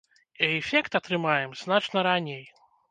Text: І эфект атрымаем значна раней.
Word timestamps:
І 0.47 0.49
эфект 0.61 0.97
атрымаем 1.01 1.57
значна 1.63 2.09
раней. 2.11 2.45